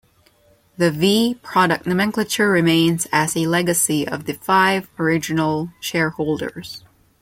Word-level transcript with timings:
The 0.77 0.89
"V" 0.89 1.35
product 1.43 1.85
nomenclature 1.85 2.49
remains 2.49 3.05
as 3.11 3.37
a 3.37 3.45
legacy 3.45 4.07
of 4.07 4.25
the 4.25 4.33
five 4.33 4.89
original 4.97 5.69
shareholders. 5.79 6.83